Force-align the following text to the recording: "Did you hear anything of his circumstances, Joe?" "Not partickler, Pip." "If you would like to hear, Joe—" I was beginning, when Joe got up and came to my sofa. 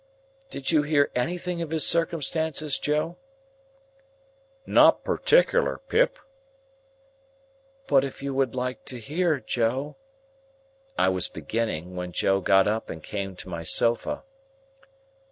"Did 0.49 0.71
you 0.71 0.81
hear 0.81 1.11
anything 1.13 1.61
of 1.61 1.69
his 1.69 1.85
circumstances, 1.85 2.79
Joe?" 2.79 3.17
"Not 4.65 5.03
partickler, 5.03 5.79
Pip." 5.89 6.17
"If 7.87 8.23
you 8.23 8.33
would 8.33 8.55
like 8.55 8.83
to 8.85 8.99
hear, 8.99 9.39
Joe—" 9.39 9.97
I 10.97 11.09
was 11.09 11.29
beginning, 11.29 11.95
when 11.95 12.13
Joe 12.13 12.41
got 12.41 12.67
up 12.67 12.89
and 12.89 13.03
came 13.03 13.35
to 13.35 13.47
my 13.49 13.61
sofa. 13.61 14.23